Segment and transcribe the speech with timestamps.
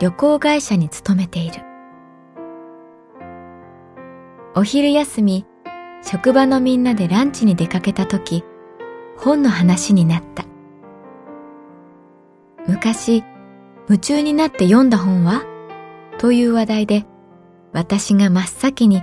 [0.00, 1.62] 旅行会社に勤めている
[4.54, 5.44] お昼休み
[6.02, 8.44] 職場のみんなでランチに出かけた時
[9.16, 10.44] 本の話になった
[12.68, 13.24] 昔
[13.88, 15.42] 夢中になって読んだ本は
[16.18, 17.04] という話題で
[17.72, 19.02] 私が真っ先に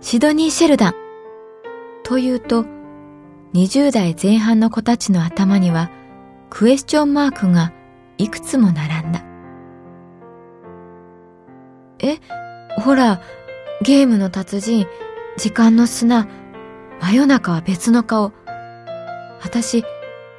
[0.00, 0.94] シドニー・シェルダン
[2.02, 2.64] と言うと
[3.54, 5.90] 20代前半の子たちの頭には
[6.50, 7.72] クエスチョンマークが
[8.18, 9.33] いくつも並んだ。
[12.04, 12.18] え、
[12.80, 13.22] ほら、
[13.82, 14.86] ゲームの達人、
[15.38, 16.28] 時間の砂、
[17.00, 18.32] 真夜中は別の顔。
[19.42, 19.84] 私、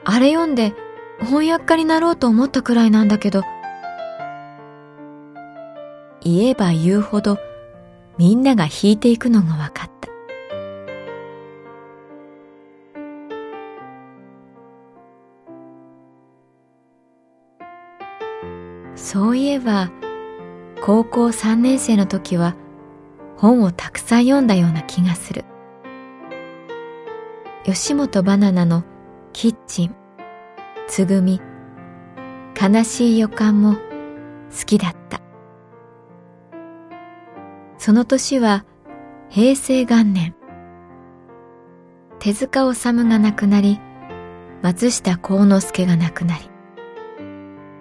[0.03, 0.73] あれ読んで
[1.21, 3.41] 翻訳家になろうと思ったくらいなんだけど。
[6.21, 7.37] 言えば言うほど
[8.17, 10.09] みんなが引いていくのが分かった。
[18.95, 19.89] そういえば
[20.85, 22.55] 高校3年生の時は
[23.37, 25.43] 本をたくさん読んだような気がする。
[27.63, 28.83] 吉本バナナの
[29.33, 29.95] キッチン
[30.87, 31.41] つぐみ
[32.61, 33.79] 悲しい予感も好
[34.67, 35.21] きだった。
[37.79, 38.63] その年は
[39.29, 40.35] 平成元年
[42.19, 43.79] 手塚治虫が亡くなり
[44.61, 46.47] 松下幸之助が亡くなり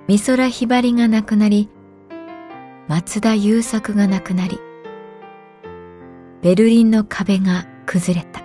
[0.07, 1.69] 美空ひばりが亡くなり、
[2.87, 4.59] 松田優作が亡くなり、
[6.43, 8.43] ベルリンの壁が崩れた。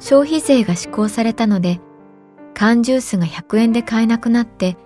[0.00, 1.80] 消費税が施行されたので、
[2.54, 4.76] 缶ジュースが100円で買えなくなって、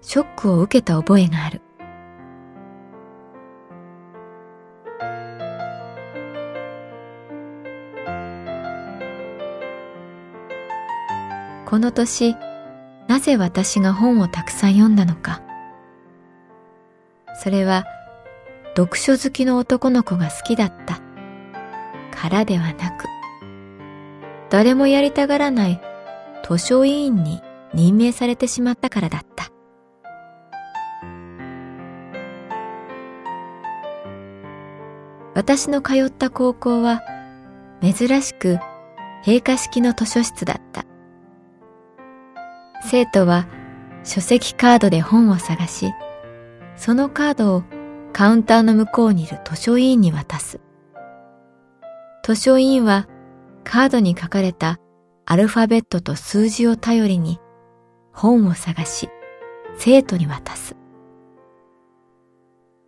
[0.00, 1.60] ショックを受けた覚えがある。
[11.66, 12.34] この年、
[13.06, 15.42] なぜ私が本をたくさん読んだのか。
[17.42, 17.86] それは
[18.76, 21.00] 読書好きの男の子が好きだった
[22.14, 23.06] からではなく、
[24.50, 25.80] 誰もやりたがらない
[26.46, 27.40] 図書委員に
[27.72, 29.50] 任命されてしまったからだった。
[35.34, 37.00] 私の通った高校は
[37.80, 38.58] 珍しく
[39.24, 40.84] 閉会式の図書室だった。
[42.82, 43.46] 生徒は
[44.04, 45.90] 書籍カードで本を探し、
[46.80, 47.62] そのカードを
[48.14, 50.60] カウンターの向こうにいる図書委員に渡す。
[52.24, 53.06] 図書委員は
[53.64, 54.80] カードに書かれた
[55.26, 57.38] アルファベットと数字を頼りに
[58.14, 59.10] 本を探し
[59.76, 60.74] 生徒に渡す。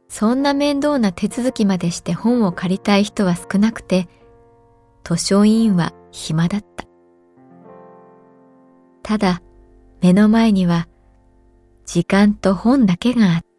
[0.09, 4.09] そんな面倒な手続きまでして本を借りたい人は少なくて、
[5.05, 6.87] 図書委員は暇だった。
[9.03, 9.43] ただ、
[10.01, 10.89] 目の前には
[11.85, 13.52] 時間と本だけがあった。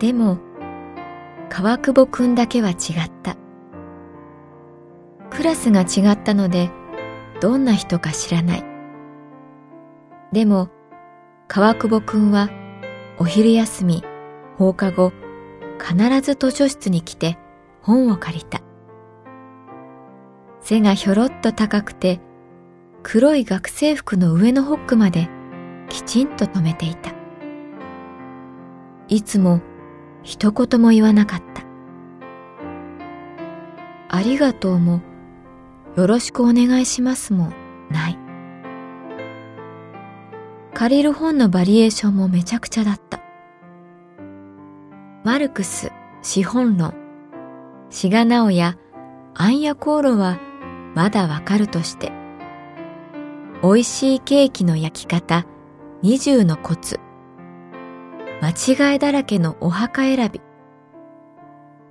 [0.00, 0.38] でも、
[1.50, 2.76] 川久保くんだけは違っ
[3.22, 3.36] た。
[5.28, 6.70] クラスが違ったので、
[7.42, 8.64] どんな人か知らない。
[10.32, 10.70] でも、
[11.48, 12.48] 川久保くんは、
[13.18, 14.02] お昼休み、
[14.56, 15.12] 放課後、
[15.78, 17.36] 必ず図書室に来て
[17.82, 18.62] 本を借りた。
[20.62, 22.20] 背がひょろっと高くて、
[23.02, 25.28] 黒い学生服の上のホックまで
[25.90, 27.12] きちんと止めていた。
[29.08, 29.60] いつも
[30.22, 31.62] 一言も言わなかった。
[34.08, 35.00] ありがとうも、
[35.96, 37.52] よろしくお願いしますも
[37.90, 38.18] ない。
[40.74, 43.20] 借りる本のバリエーションもめちゃくちゃだった。
[45.24, 45.92] マルクス、
[46.22, 46.94] 資本論、
[47.90, 48.76] 志賀直哉、
[49.34, 50.38] アンヤコーロは
[50.94, 52.12] まだわかるとして、
[53.62, 55.44] 美味しいケーキの焼き方、
[56.02, 56.98] 二重のコツ、
[58.42, 60.40] 間違いだらけのお墓選び、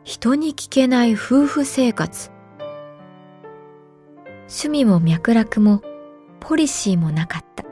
[0.04, 2.32] 人に聞けない夫婦生活、
[4.42, 5.84] 趣味も脈絡も
[6.40, 7.66] ポリシーもなかった。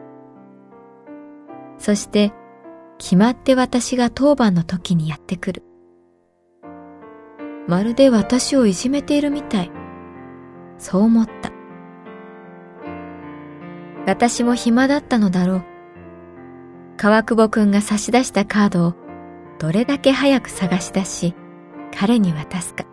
[1.80, 2.34] そして
[3.00, 5.64] 決まって私が当番の時にやってくる。
[7.68, 9.72] まるで私をいじめているみたい。
[10.78, 11.52] そう思った。
[14.06, 15.77] 私も暇だったのだろう。
[16.98, 18.94] 川久保くんが差し出したカードを
[19.60, 21.36] どれだけ早く探し出し、
[21.96, 22.86] 彼に渡すか。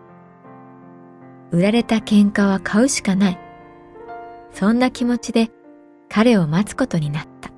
[1.50, 3.38] 売られた喧嘩は買うしかない。
[4.52, 5.50] そんな気持ちで
[6.10, 7.53] 彼を待つことになった。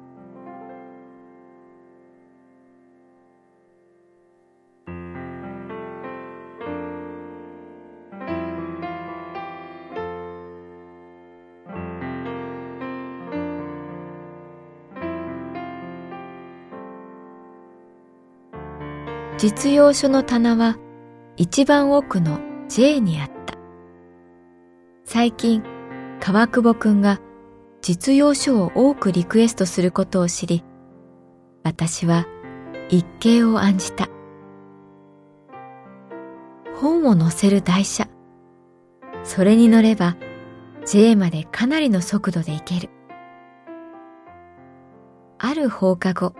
[19.39, 20.79] 実用書の棚は
[21.37, 23.59] 一番奥の J にあった。
[25.05, 25.63] 最近、
[26.21, 27.21] 川久保くんが
[27.83, 30.65] 実用書を多くリクエストすることを知り、
[31.65, 32.27] 私は
[32.89, 34.09] 一計を案じた。
[36.75, 38.09] 本を載せる台車。
[39.23, 40.17] それに乗れば
[40.87, 42.89] J までかなりの速度で行ける。
[45.39, 46.33] ある放課後、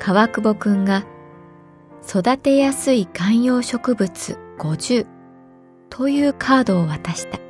[0.00, 1.04] 川久保くんが
[2.06, 5.06] 育てやすい観葉植物50
[5.88, 7.42] というカードを渡した。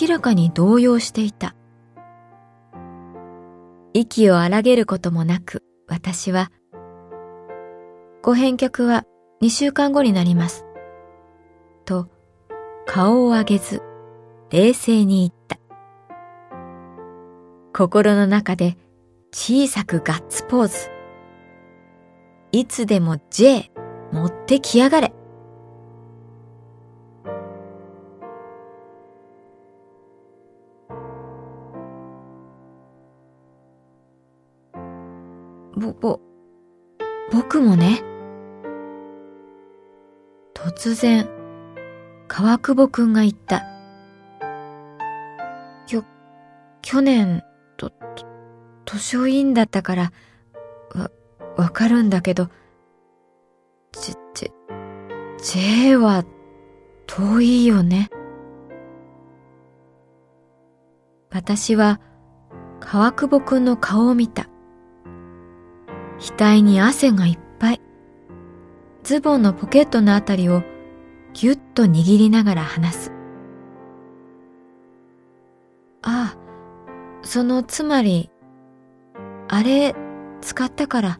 [0.01, 1.55] 明らかに動揺していた。
[3.93, 6.51] 息を荒げることもなく私は、
[8.21, 9.05] ご返却は
[9.41, 10.65] 2週間後になります。
[11.85, 12.09] と
[12.85, 13.81] 顔を上げず
[14.49, 15.57] 冷静に言った。
[17.73, 18.77] 心の中で
[19.31, 20.96] 小さくガッツポーズ。
[22.51, 23.71] いつでも J
[24.11, 25.13] 持ってきやがれ。
[35.75, 36.19] ぼ、ぼ、
[37.31, 38.01] 僕もね。
[40.53, 41.29] 突然、
[42.27, 43.63] 川久保くんが言った。
[45.85, 46.03] きょ、
[46.81, 47.43] 去年、
[47.77, 48.25] と、と、
[48.85, 50.11] 図書委員だったから、
[51.57, 52.49] わかるんだけど、
[53.91, 54.51] ち、ち、
[55.43, 56.23] J は
[57.07, 58.09] 遠いよね。
[61.31, 61.99] 私は
[62.79, 64.47] 川久保くんの顔を見た。
[66.19, 67.81] 額に汗がいっぱい。
[69.03, 70.61] ズボンのポケットのあたりを
[71.33, 73.11] ぎゅっと握りながら話す。
[76.03, 76.37] ああ、
[77.23, 78.29] そのつまり、
[79.47, 79.95] あれ
[80.41, 81.19] 使ったから。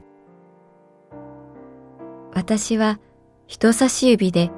[2.37, 2.99] 私は
[3.47, 4.51] 人差し指で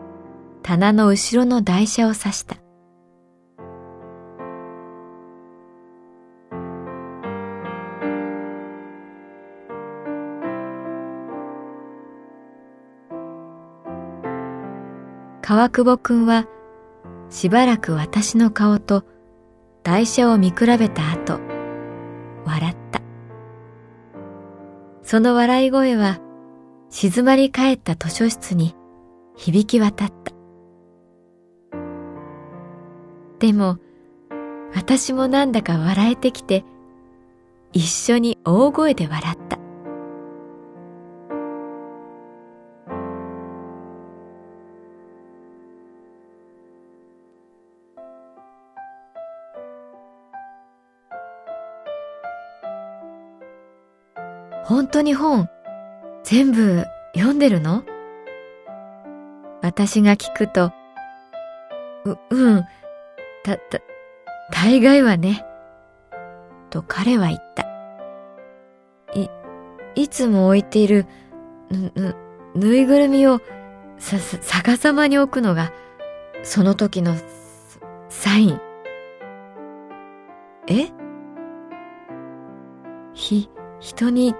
[0.63, 2.57] 棚の後ろの台車を指した。
[15.41, 16.47] 川久保くんは
[17.29, 19.05] しばらく私の顔と
[19.83, 21.39] 台車を見比べた後、
[22.45, 23.01] 笑った。
[25.01, 26.19] その笑い声は
[26.89, 28.75] 静まり返った図書室に
[29.35, 30.33] 響き渡った。
[33.39, 33.77] でも
[34.75, 36.65] 私もなんだか笑えてきて
[37.71, 39.59] 一緒に大声で笑った。
[54.65, 55.49] 本当に本、
[56.23, 56.85] 全部
[57.15, 57.83] 読んでるの？
[59.61, 60.71] 私が聞くと、
[62.05, 62.63] う、うん、
[63.43, 63.79] た、た、
[64.51, 65.45] 大概はね。
[66.69, 67.63] と彼は言った。
[69.13, 69.29] い、
[69.95, 71.07] いつも置いている、
[71.69, 72.15] ぬ、ぬ、
[72.55, 73.41] ぬいぐるみを
[73.97, 75.73] さ、さ、逆さまに置くのが、
[76.43, 77.15] その時の、
[78.07, 78.61] サイン。
[80.67, 80.89] え？
[83.13, 83.49] ひ、
[83.79, 84.35] 人に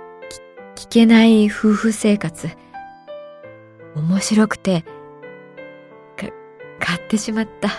[0.79, 2.48] 聞けない夫婦生活。
[3.98, 4.86] 面白くて、
[6.15, 6.27] か、
[6.79, 7.69] 買ってしまった。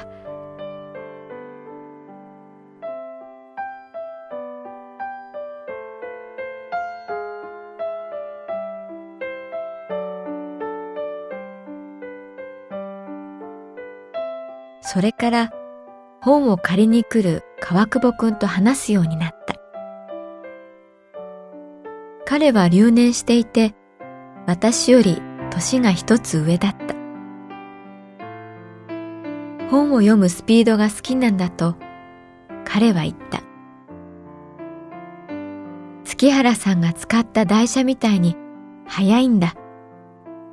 [14.82, 15.50] それから
[16.20, 19.29] 本を借りに来る川久保くんと話すようになった。
[22.30, 23.74] 彼は留年していて、
[24.46, 25.20] 私より
[25.50, 26.94] 年が一つ上だった。
[29.68, 31.74] 本を読むスピードが好きなんだと
[32.64, 33.42] 彼は言った。
[36.04, 38.36] 月原さんが使った台車みたいに
[38.86, 39.54] 早いんだ。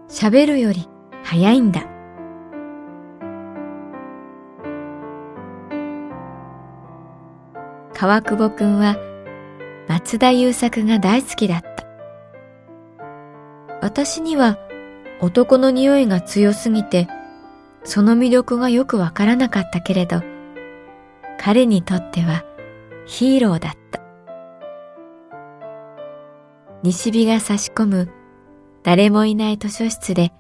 [0.09, 0.89] 喋るより
[1.21, 1.83] 早いんだ。
[7.93, 9.06] 川久保くんは
[9.87, 11.85] 松田優作が大好きだった。
[13.81, 14.57] 私には
[15.21, 17.07] 男の匂いが強すぎて、
[17.83, 20.21] その魅力がよくわからなかったけれど、
[21.39, 22.43] 彼にとっては
[23.05, 24.01] ヒーローだった。
[26.83, 28.09] 西日が差し込む
[28.83, 30.31] 誰もいない図書室で、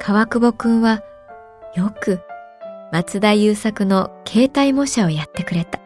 [0.00, 1.02] 川久保くんは
[1.74, 2.20] よく
[2.92, 5.83] 松田優作の携帯模写をやってくれた。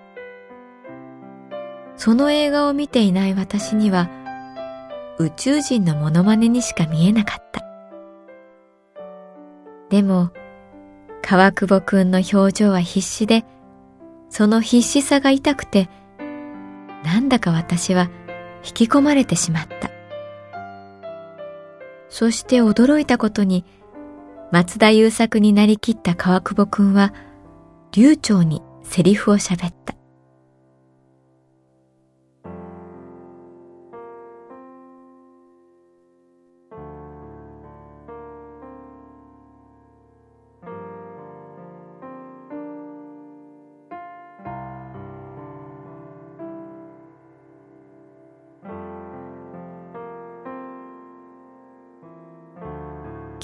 [1.99, 4.09] その映画を見ていない私には
[5.19, 7.65] 宇宙人のモノマネにしか見えなかった。
[9.91, 10.31] でも、
[11.23, 13.45] 川久保くんの表情は必死で、
[14.31, 15.89] その必死さが痛くて、
[17.05, 18.11] なんだか私は
[18.65, 19.91] 引き込まれてしまった。
[22.09, 23.65] そして驚いたことに、
[24.53, 27.13] 松田優作になりきった川久保くんは、
[27.91, 29.98] 流暢にセリフを喋った。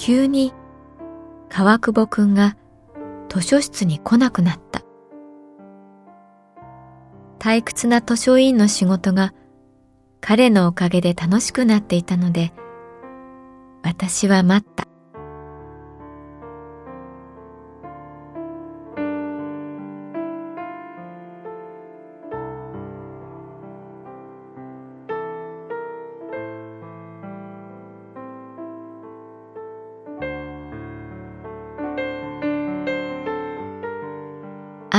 [0.07, 0.53] 急に
[1.49, 2.59] 川久保くんが
[3.31, 4.83] 図書室に来なくなった。
[7.39, 9.33] 退屈な図書委員の仕事が
[10.21, 12.53] 彼のおかげで楽しくなっていたので、
[13.83, 14.74] 私は待った。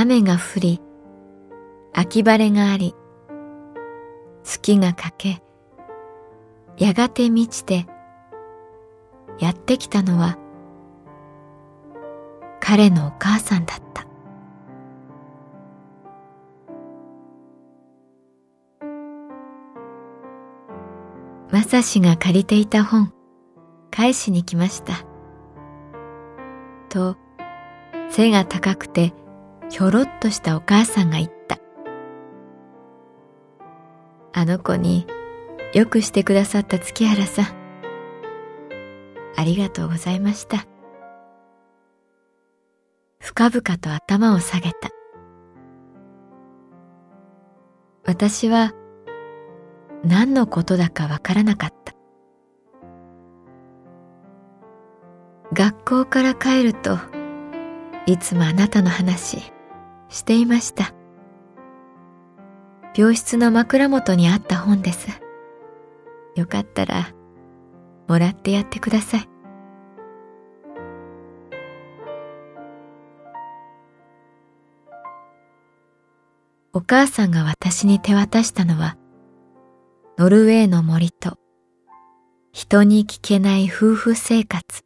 [0.06, 0.80] 雨が降り、
[1.92, 2.94] 秋晴れがあり、
[4.44, 5.42] 月が欠け、
[6.78, 7.86] やがて満ちて、
[9.40, 10.38] やってきたのは、
[12.60, 14.06] 彼のお母さんだった。
[21.50, 23.12] まさしが借りていた本、
[23.90, 25.04] 返しに来ました。
[26.90, 27.16] と、
[28.08, 29.12] 背が高くて
[29.68, 31.58] ひょろっとしたお母さんが言った。
[34.32, 35.06] あの子に
[35.72, 37.46] よくしてくださった月原さん。
[39.36, 40.66] ありがとうございました。
[43.18, 44.90] 深々と頭を下げた。
[48.04, 48.72] 私は
[50.04, 51.94] 何のことだかわからなかった。
[55.52, 56.98] 学校から帰ると
[58.06, 59.55] いつもあなたの話
[60.08, 60.94] していました。
[62.96, 65.08] 病室の枕元にあった本です。
[66.34, 67.12] よかったら
[68.08, 69.28] もらってやってください。
[76.72, 78.98] お母さんが私に手渡したのは、
[80.18, 81.38] ノルウェーの森と
[82.52, 84.85] 人に聞けない夫婦生活